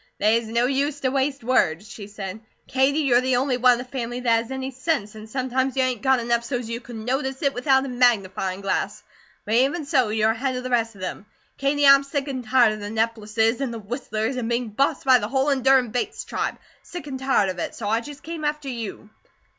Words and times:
"They's 0.17 0.47
no 0.47 0.65
use 0.65 0.99
to 1.01 1.09
waste 1.11 1.43
words," 1.43 1.87
she 1.87 2.07
said. 2.07 2.39
"Katie, 2.67 3.01
you're 3.01 3.21
the 3.21 3.35
only 3.35 3.57
one 3.57 3.73
in 3.73 3.77
the 3.77 3.83
family 3.83 4.19
that 4.21 4.41
has 4.41 4.49
any 4.49 4.71
sense, 4.71 5.13
and 5.13 5.29
sometimes 5.29 5.77
you 5.77 5.83
ain't 5.83 6.01
got 6.01 6.19
enough 6.19 6.43
so's 6.43 6.67
you 6.67 6.79
could 6.81 6.95
notice 6.95 7.43
it 7.43 7.53
without 7.53 7.85
a 7.85 7.87
magnifyin' 7.87 8.61
glass; 8.61 9.03
but 9.45 9.53
even 9.53 9.85
so, 9.85 10.09
you're 10.09 10.31
ahead 10.31 10.55
of 10.55 10.63
the 10.63 10.71
rest 10.71 10.95
of 10.95 11.01
them. 11.01 11.27
Katie, 11.59 11.85
I'm 11.85 12.01
sick 12.03 12.27
an' 12.27 12.41
tired 12.41 12.73
of 12.73 12.79
the 12.79 12.89
Neppleses 12.89 13.61
and 13.61 13.71
the 13.71 13.77
Whistlers 13.77 14.37
and 14.37 14.49
being 14.49 14.69
bossed 14.69 15.05
by 15.05 15.19
the 15.19 15.27
whole 15.27 15.49
endurin' 15.51 15.91
Bates 15.91 16.25
tribe; 16.25 16.57
sick 16.81 17.05
and 17.05 17.19
tired 17.19 17.49
of 17.49 17.59
it, 17.59 17.75
so 17.75 17.87
I 17.87 18.01
just 18.01 18.23
came 18.23 18.43
after 18.43 18.69
you." 18.69 19.11